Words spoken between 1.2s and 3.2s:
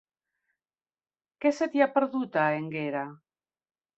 Què se t'hi ha perdut, a Énguera?